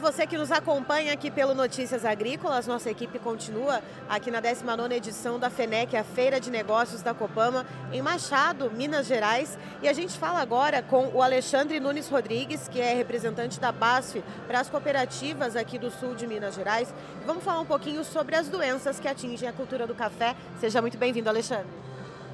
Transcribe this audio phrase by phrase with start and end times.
[0.00, 2.66] Você que nos acompanha aqui pelo Notícias Agrícolas.
[2.66, 7.64] Nossa equipe continua aqui na 19ª edição da FENEC, a Feira de Negócios da Copama,
[7.92, 9.56] em Machado, Minas Gerais.
[9.82, 14.22] E a gente fala agora com o Alexandre Nunes Rodrigues, que é representante da BASF
[14.46, 16.92] para as cooperativas aqui do sul de Minas Gerais.
[17.24, 20.34] Vamos falar um pouquinho sobre as doenças que atingem a cultura do café.
[20.60, 21.68] Seja muito bem-vindo, Alexandre.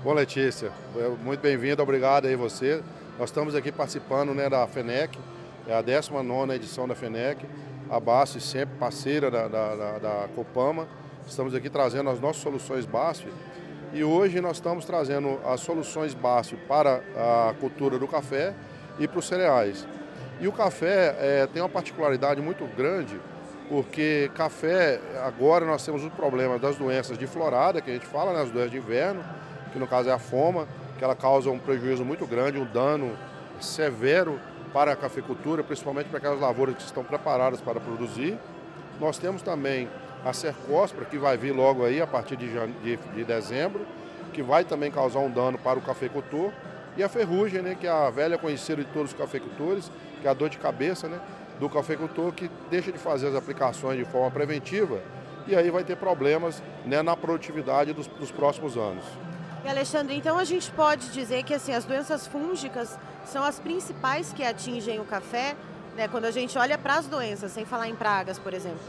[0.02, 0.72] Bom, Letícia,
[1.22, 2.82] muito bem-vindo, obrigado aí você.
[3.18, 5.19] Nós estamos aqui participando né, da FENEC,
[5.66, 7.46] é a 19 edição da FENEC,
[7.91, 10.88] a BASF sempre parceira da, da, da, da Copama.
[11.27, 13.28] Estamos aqui trazendo as nossas soluções BASF
[13.92, 18.55] e hoje nós estamos trazendo as soluções BASF para a cultura do café
[18.98, 19.86] e para os cereais.
[20.41, 23.20] E o café é, tem uma particularidade muito grande,
[23.69, 28.33] porque café, agora nós temos o problema das doenças de florada, que a gente fala,
[28.33, 29.22] né, as doenças de inverno,
[29.72, 30.66] que no caso é a foma,
[30.98, 33.16] que ela causa um prejuízo muito grande, um dano
[33.61, 34.41] severo
[34.73, 38.39] para a cafeicultura, principalmente para aquelas lavouras que estão preparadas para produzir.
[39.00, 39.89] Nós temos também
[40.25, 43.86] a cercóspora, que vai vir logo aí a partir de, de, de dezembro,
[44.33, 46.53] que vai também causar um dano para o cafeicultor.
[46.97, 50.31] E a ferrugem, né, que é a velha conhecida de todos os cafeicultores, que é
[50.31, 51.19] a dor de cabeça né,
[51.59, 55.00] do cafeicultor, que deixa de fazer as aplicações de forma preventiva
[55.47, 59.05] e aí vai ter problemas né, na produtividade dos, dos próximos anos.
[59.64, 64.33] E Alexandre, então a gente pode dizer que assim, as doenças fúngicas são as principais
[64.33, 65.55] que atingem o café,
[65.97, 68.81] né, quando a gente olha para as doenças, sem falar em pragas, por exemplo.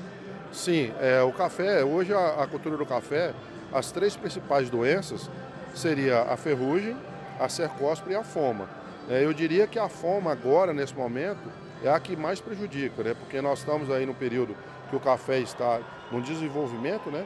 [0.52, 3.34] Sim, é, o café, hoje a, a, cultura do café,
[3.74, 5.30] as três principais doenças
[5.76, 6.96] seria a ferrugem,
[7.40, 8.70] a cercóspora e a foma.
[9.10, 11.52] É, eu diria que a foma agora, nesse momento,
[11.84, 14.56] é a que mais prejudica, né, porque nós estamos aí no período
[14.90, 17.26] que o café está no desenvolvimento, né,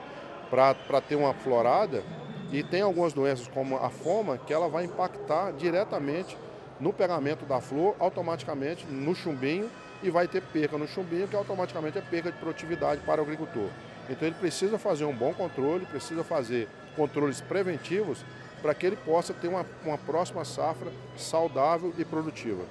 [0.50, 2.04] para ter uma florada,
[2.52, 6.38] e tem algumas doenças como a foma que ela vai impactar diretamente
[6.80, 9.70] no pegamento da flor, automaticamente no chumbinho
[10.04, 13.70] e vai ter perca no chumbinho, que automaticamente é perca de produtividade para o agricultor.
[14.10, 18.24] Então ele precisa fazer um bom controle, precisa fazer controles preventivos
[18.62, 22.64] para que ele possa ter uma, uma próxima safra saudável e produtiva.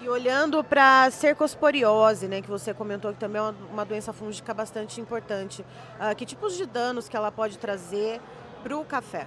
[0.00, 4.54] E olhando para a cercosporiose, né, que você comentou que também é uma, doença fúngica
[4.54, 5.62] bastante importante,
[5.98, 8.20] uh, que tipos de danos que ela pode trazer
[8.58, 9.26] para o café?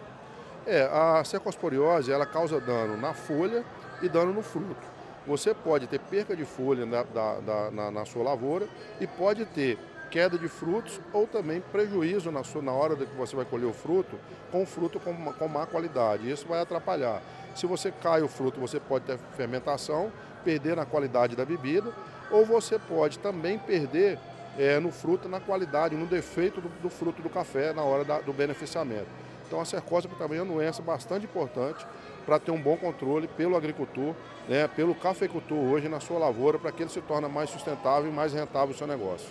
[0.66, 3.64] É, a cercosporiose ela causa dano na folha
[4.02, 4.92] e dano no fruto.
[5.26, 8.68] Você pode ter perca de folha na, da, da, na, na sua lavoura
[9.00, 9.78] e pode ter
[10.10, 13.74] queda de frutos ou também prejuízo na, sua, na hora que você vai colher o
[13.74, 14.20] fruto,
[14.52, 16.30] com fruto com, com má qualidade.
[16.30, 17.22] Isso vai atrapalhar.
[17.56, 20.12] Se você cai o fruto, você pode ter fermentação,
[20.44, 21.94] perder na qualidade da bebida,
[22.30, 24.20] ou você pode também perder
[24.58, 28.20] é, no fruto, na qualidade, no defeito do, do fruto do café na hora da,
[28.20, 29.21] do beneficiamento.
[29.52, 31.86] Então a cercose também é uma doença bastante importante
[32.26, 34.16] para ter um bom controle pelo agricultor,
[34.48, 38.14] né, pelo cafeicultor hoje na sua lavoura, para que ele se torne mais sustentável e
[38.14, 39.28] mais rentável o seu negócio.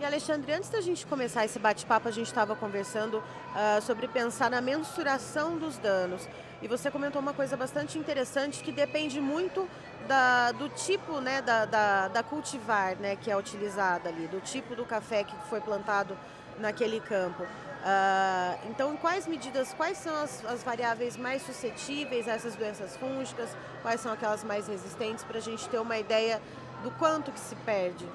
[0.00, 4.50] E Alexandre, antes da gente começar esse bate-papo, a gente estava conversando uh, sobre pensar
[4.50, 6.28] na mensuração dos danos.
[6.60, 9.68] E você comentou uma coisa bastante interessante que depende muito
[10.08, 14.74] da, do tipo né, da, da, da, cultivar né, que é utilizada ali, do tipo
[14.74, 16.18] do café que foi plantado
[16.58, 17.44] naquele campo.
[17.82, 18.81] Uh, então,
[19.12, 23.50] quais medidas, quais são as, as, variáveis mais suscetíveis a essas doenças fúngicas?
[23.82, 26.40] Quais são aquelas mais resistentes para a gente ter uma ideia
[26.82, 28.06] do quanto que se perde?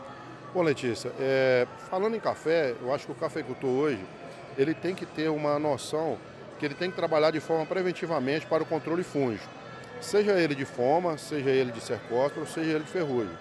[0.56, 4.04] Bom, Letícia, é, falando em café, eu acho que o cafeicultor hoje
[4.58, 6.18] ele tem que ter uma noção
[6.58, 9.48] que ele tem que trabalhar de forma preventivamente para o controle fúngico,
[10.02, 13.38] seja ele de foma, seja ele de cercóspora, seja ele de ferrugem.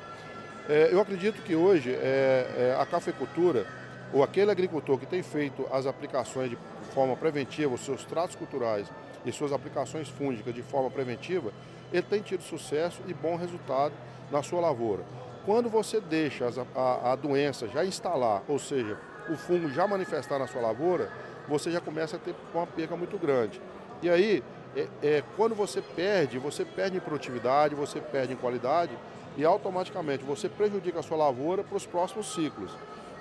[0.69, 3.67] É, eu acredito que hoje é, é a cafeicultura
[4.13, 6.59] ou aquele agricultor que tem feito as aplicações de
[6.97, 8.91] forma preventiva, os seus tratos culturais
[9.23, 11.53] e suas aplicações fúngicas de forma preventiva,
[11.93, 13.93] ele tem tido sucesso e bom resultado
[14.33, 15.05] na sua lavoura.
[15.45, 18.99] Quando você deixa a, a doença já instalar, ou seja,
[19.29, 21.13] o fungo já manifestar na sua lavoura,
[21.47, 23.61] você já começa a ter uma perca muito grande.
[24.03, 24.43] E aí,
[24.75, 28.93] é, é, quando você perde, você perde em produtividade, você perde em qualidade
[29.37, 32.71] e automaticamente você prejudica a sua lavoura para os próximos ciclos.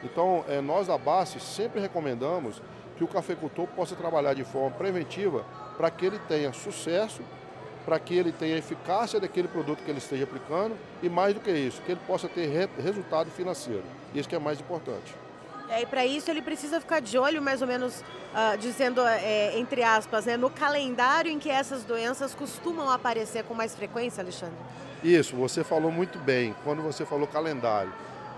[0.02, 2.62] Então, é, nós da base sempre recomendamos
[2.98, 5.46] que o cafeicultor possa trabalhar de forma preventiva
[5.78, 7.22] para que ele tenha sucesso,
[7.86, 11.52] para que ele tenha eficácia daquele produto que ele esteja aplicando e mais do que
[11.52, 13.84] isso, que ele possa ter re resultado financeiro.
[14.14, 15.14] Isso que é mais importante.
[15.70, 19.58] É, e para isso ele precisa ficar de olho, mais ou menos, uh, dizendo é,
[19.58, 24.56] entre aspas, né, no calendário em que essas doenças costumam aparecer com mais frequência, Alexandre?
[25.04, 26.56] Isso, você falou muito bem.
[26.64, 27.92] Quando você falou calendário,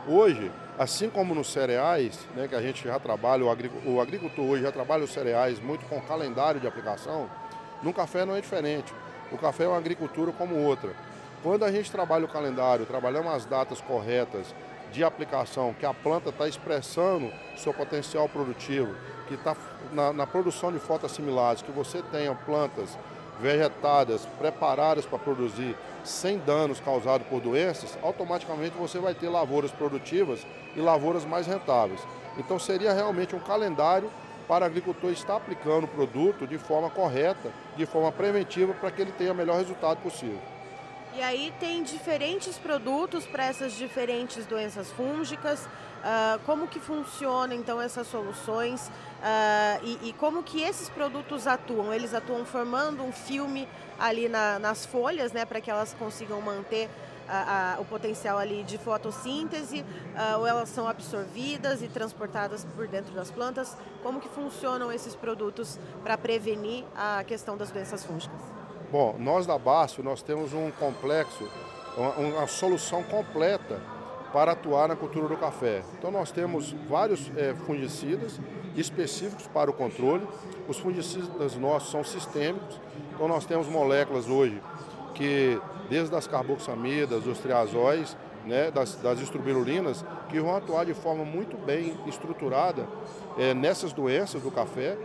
[0.08, 0.50] Hoje,
[0.80, 5.04] assim como nos cereais, né, que a gente já trabalha, o, agricultor hoje já trabalha
[5.04, 7.30] os cereais muito com calendário de aplicação,
[7.84, 8.94] no café não é diferente.
[9.34, 10.92] O café é uma agricultura como outra.
[11.44, 14.56] Quando a gente trabalha o calendário, trabalhamos as datas corretas
[14.94, 18.96] de aplicação, que a planta está expressando seu potencial produtivo,
[19.28, 19.58] que está
[19.92, 22.98] na, na, produção de fotoassimilados, que você tenha plantas
[23.40, 30.46] vegetadas, preparadas para produzir sem danos causados por doenças, automaticamente você vai ter lavouras produtivas
[30.76, 32.02] e lavouras mais rentáveis.
[32.38, 34.10] Então seria realmente um calendário
[34.48, 39.02] para o agricultor estar aplicando o produto de forma correta, de forma preventiva, para que
[39.02, 40.40] ele tenha o melhor resultado possível.
[41.16, 45.68] E aí tem diferentes produtos para essas diferentes doenças fúngicas.
[46.08, 51.94] Uh, como que funciona então essas soluções uh, e, e, como que esses produtos atuam?
[51.94, 53.68] Eles atuam formando um filme
[54.00, 56.90] ali na, nas folhas, né, para que elas consigam manter
[57.28, 62.88] a, a, o potencial ali de fotossíntese, uh, ou elas são absorvidas e transportadas por
[62.88, 63.76] dentro das plantas?
[64.02, 68.40] Como que funcionam esses produtos para prevenir a questão das doenças fúngicas?
[68.90, 71.50] Bom, nós da Bácio, nós temos um complexo,
[71.98, 73.97] uma, uma, solução completa
[74.32, 75.84] para atuar na cultura do café.
[75.98, 78.40] Então nós temos vários é, fungicidas
[78.76, 80.28] específicos para o controle.
[80.68, 82.80] Os fungicidas nossos são sistêmicos,
[83.14, 84.62] então nós temos moléculas hoje
[85.14, 85.60] que,
[85.90, 88.16] desde as carboxamidas, os triazóis,
[88.46, 92.88] né, das, das estrobilulinas, que vão atuar de forma muito bem estruturada
[93.38, 94.98] é, nessas doenças do café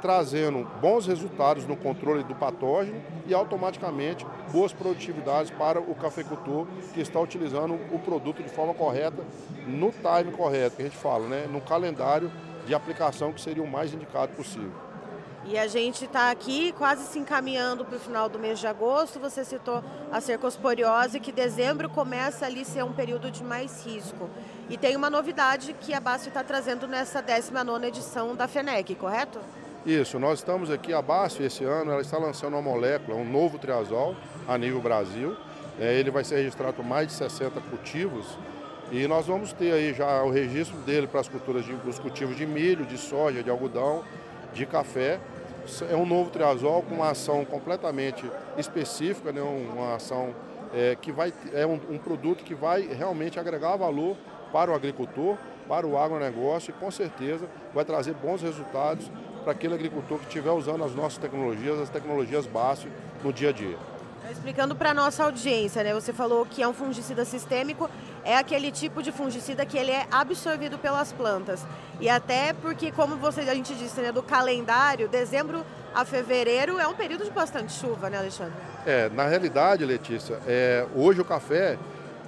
[0.00, 7.00] trazendo bons resultados no controle do patógeno e automaticamente boas produtividades para o cafeicultor que
[7.00, 9.22] está utilizando o produto de forma correta,
[9.66, 11.46] no time correto, que a gente fala, né?
[11.50, 12.30] no calendário
[12.66, 14.90] de aplicação que seria o mais indicado possível.
[15.44, 19.18] E a gente está aqui quase se encaminhando para o final do mês de agosto.
[19.18, 19.82] Você citou
[20.12, 24.28] a cercosporiose, que dezembro começa ali a ser um período de mais risco.
[24.68, 29.40] E tem uma novidade que a BASF está trazendo nessa 19ª edição da FENEC, correto?
[29.86, 33.58] Isso, nós estamos aqui, a BASF esse ano, ela está lançando uma molécula, um novo
[33.58, 34.14] triazol
[34.46, 35.34] a nível Brasil.
[35.80, 38.26] É, ele vai ser registrado mais de 60 cultivos
[38.92, 42.36] e nós vamos ter aí já o registro dele para as culturas de, os cultivos
[42.36, 44.04] de milho, de soja, de algodão,
[44.52, 45.18] de café.
[45.90, 50.34] É um novo triazol com uma ação completamente específica, né, uma ação
[50.74, 54.14] é, que vai é um, um produto que vai realmente agregar valor
[54.52, 59.74] para o agricultor, para o agronegócio e com certeza vai trazer bons resultados para aquele
[59.74, 62.92] agricultor que estiver usando as nossas tecnologias, as tecnologias básicas
[63.22, 63.76] no dia a dia.
[64.30, 65.92] Explicando para a nossa audiência, né?
[65.92, 67.90] Você falou que é um fungicida sistêmico,
[68.24, 71.66] é aquele tipo de fungicida que ele é absorvido pelas plantas.
[72.00, 76.86] E até porque, como você, a gente disse, né, do calendário, dezembro a fevereiro é
[76.86, 78.54] um período de bastante chuva, né, Alexandre?
[78.86, 81.76] É, na realidade, Letícia, é, hoje o café,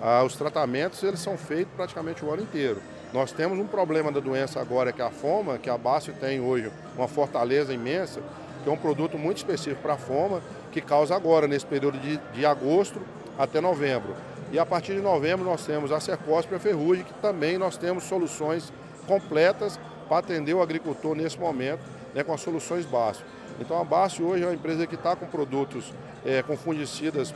[0.01, 2.83] ah, os tratamentos eles são feitos praticamente o ano inteiro.
[3.13, 6.41] Nós temos um problema da doença agora, que é a foma, que a Bácio tem
[6.41, 8.23] hoje uma fortaleza imensa,
[8.65, 12.17] que é um produto muito específico para a foma, que causa agora, nesse período de,
[12.33, 12.99] de agosto
[13.39, 14.15] até novembro.
[14.51, 18.73] E a partir de novembro nós temos a cercóspora ferrugem, que também nós temos soluções
[19.07, 19.79] completas
[20.09, 21.81] para atender o agricultor nesse momento,
[22.15, 23.27] né, com as soluções Bácio.
[23.61, 25.93] Então a Bácio hoje é uma empresa que está com produtos
[26.25, 27.35] é, com fungicidas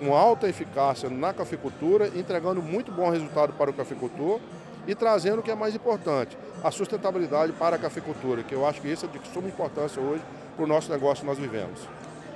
[0.00, 4.40] com alta eficácia na cafeicultura, entregando muito bom resultado para o cafeicultor
[4.86, 8.80] e trazendo o que é mais importante, a sustentabilidade para a cafeicultura, que eu acho
[8.80, 10.22] que isso é de suma importância hoje
[10.56, 11.80] para o nosso negócio que nós vivemos.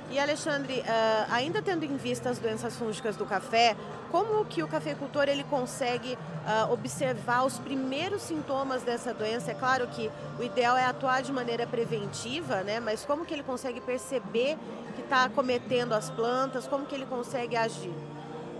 [0.09, 3.75] E Alexandre, uh, ainda tendo em vista as doenças fúngicas do café,
[4.09, 9.51] como que o cafeicultor ele consegue uh, observar os primeiros sintomas dessa doença?
[9.51, 12.79] É claro que o ideal é atuar de maneira preventiva, né?
[12.79, 14.57] Mas como que ele consegue perceber
[14.95, 16.65] que está cometendo as plantas?
[16.69, 17.93] Como que ele consegue agir?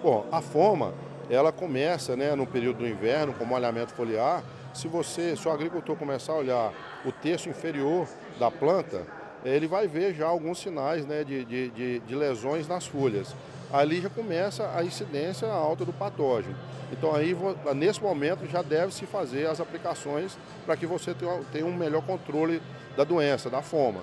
[0.03, 0.93] Bom, a foma
[1.29, 4.43] ela começa né, no período do inverno, com molhamento foliar.
[4.73, 6.73] Se você, se o agricultor começar a olhar
[7.05, 8.07] o terço inferior
[8.39, 9.05] da planta,
[9.43, 13.35] ele vai ver já alguns sinais né, de, de, de, lesões nas folhas.
[13.71, 16.55] Ali já começa a incidência alta do patógeno.
[16.91, 17.35] Então aí,
[17.75, 21.13] nesse momento, já deve se fazer as aplicações para que você
[21.51, 22.61] tenha um melhor controle
[22.95, 24.01] da doença, da foma.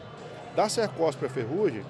[0.55, 1.83] Da cercóspora ferrugem,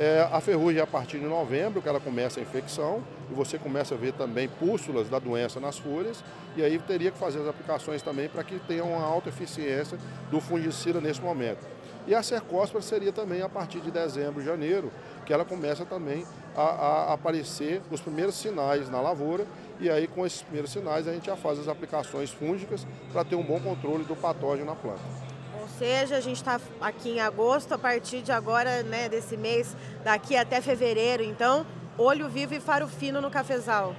[0.00, 3.58] é, a ferrugem é a partir de novembro que ela começa a infecção e você
[3.58, 6.24] começa a ver também pústulas da doença nas folhas
[6.56, 9.98] e aí teria que fazer as aplicações também para que tenha uma alta eficiência
[10.30, 11.66] do fungicida nesse momento.
[12.06, 14.90] E a cercóspora seria também a partir de dezembro, janeiro,
[15.26, 16.24] que ela começa também
[16.56, 19.44] a, a aparecer os primeiros sinais na lavoura
[19.78, 23.36] e aí com esses primeiros sinais a gente já faz as aplicações fúngicas para ter
[23.36, 25.29] um bom controle do patógeno na planta
[25.68, 30.36] seja, a gente está aqui em agosto, a partir de agora, né, desse mês, daqui
[30.36, 31.22] até fevereiro.
[31.22, 31.66] Então,
[31.98, 33.94] olho vivo e faro fino no cafezal.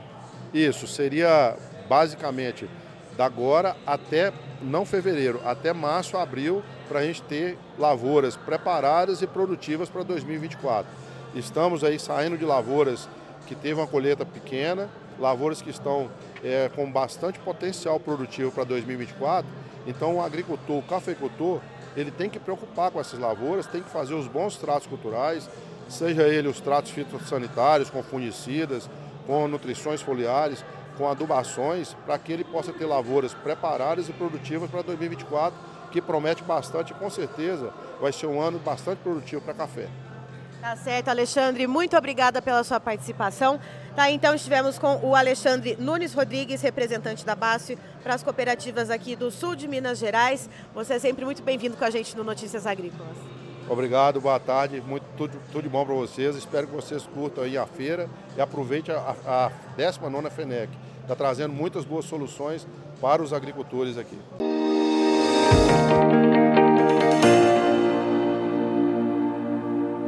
[0.54, 1.56] Isso, seria
[1.88, 2.70] basicamente
[3.18, 9.28] da agora até, não fevereiro, até março, abril, para a gente ter lavouras preparadas e
[9.28, 10.92] produtivas para 2024.
[11.36, 13.08] Estamos aí saindo de lavouras
[13.48, 14.90] que teve uma colheita pequena,
[15.22, 16.10] lavouras que estão
[16.44, 19.50] é, com bastante potencial produtivo para 2024.
[19.86, 21.62] Então o agricultor, o cafeicultor,
[21.96, 25.50] ele tem que preocupar com essas lavouras, tem que fazer os bons tratos culturais,
[25.88, 28.90] seja ele os tratos fitossanitários, com fungicidas,
[29.28, 30.64] com nutrições foliares,
[30.98, 35.58] com adubações, para que ele possa ter lavouras preparadas e produtivas para 2024,
[35.92, 39.88] que promete bastante e com certeza vai ser um ano bastante produtivo para café.
[40.62, 41.66] Tá certo, Alexandre.
[41.66, 43.60] Muito obrigada pela sua participação.
[43.96, 49.18] Tá, então estivemos com o Alexandre Nunes Rodrigues, representante da BASF para as cooperativas aqui
[49.18, 50.50] do sul de Minas Gerais.
[50.74, 53.18] Você é sempre muito bem-vindo com a gente no Notícias Agrícolas.
[53.70, 56.36] Obrigado, boa tarde, muito, tudo, tudo de bom para vocês.
[56.38, 60.72] Espero que vocês curtam aí a feira e aproveite a, a 19 FENEC.
[61.02, 62.66] Está trazendo muitas boas soluções
[63.02, 64.18] para os agricultores aqui.